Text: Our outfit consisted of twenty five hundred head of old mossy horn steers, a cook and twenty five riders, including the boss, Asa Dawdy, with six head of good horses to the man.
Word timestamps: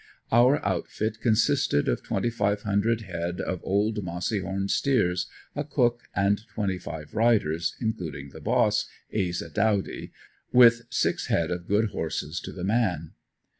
Our 0.31 0.65
outfit 0.65 1.21
consisted 1.21 1.87
of 1.87 2.01
twenty 2.01 2.31
five 2.31 2.63
hundred 2.63 3.01
head 3.01 3.39
of 3.39 3.59
old 3.63 4.03
mossy 4.03 4.39
horn 4.39 4.67
steers, 4.67 5.27
a 5.55 5.63
cook 5.63 6.01
and 6.15 6.41
twenty 6.55 6.79
five 6.79 7.13
riders, 7.13 7.75
including 7.79 8.29
the 8.31 8.41
boss, 8.41 8.87
Asa 9.15 9.51
Dawdy, 9.51 10.11
with 10.51 10.87
six 10.89 11.27
head 11.27 11.51
of 11.51 11.67
good 11.67 11.89
horses 11.89 12.39
to 12.45 12.51
the 12.51 12.63
man. 12.63 13.11